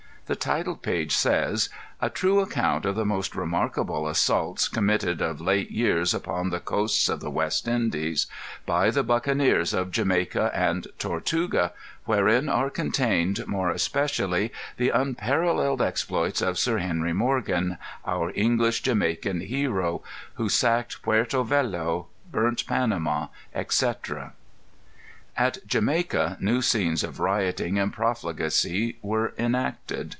The 0.27 0.35
title 0.37 0.77
page 0.77 1.11
says: 1.13 1.67
"A 1.99 2.09
True 2.09 2.39
Account 2.39 2.85
of 2.85 2.95
the 2.95 3.03
most 3.03 3.35
remarkable 3.35 4.07
Assaults, 4.07 4.69
committed 4.69 5.19
of 5.19 5.41
late 5.41 5.71
years 5.71 6.13
upon 6.13 6.51
the 6.51 6.61
Coasts 6.61 7.09
of 7.09 7.19
the 7.19 7.29
West 7.29 7.67
Indies, 7.67 8.27
by 8.65 8.91
the 8.91 9.03
Buccaneers 9.03 9.73
of 9.73 9.91
Jamaica 9.91 10.49
and 10.53 10.87
Tortuga, 10.97 11.73
wherein 12.05 12.47
are 12.47 12.69
contained 12.69 13.45
more 13.45 13.71
especially 13.71 14.53
the 14.77 14.87
unparalleled 14.91 15.81
Exploits 15.81 16.41
of 16.41 16.57
Sir 16.57 16.77
Henry 16.77 17.11
Morgan, 17.11 17.77
our 18.05 18.31
English 18.33 18.83
Jamaican 18.83 19.41
Hero, 19.41 20.01
who 20.35 20.47
sacked 20.47 21.01
Puerto 21.01 21.43
Velo, 21.43 22.07
burnt 22.31 22.65
Panama, 22.67 23.27
etc." 23.53 24.31
At 25.35 25.57
Jamaica 25.67 26.37
new 26.39 26.61
scenes 26.61 27.03
of 27.03 27.19
rioting 27.19 27.77
and 27.77 27.91
profligacy 27.91 28.95
were 29.01 29.33
enacted. 29.37 30.09